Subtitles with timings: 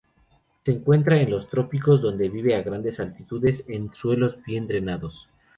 [0.65, 5.27] Se encuentra en los trópicos donde vive a grandes altitudes en suelos bien drenados.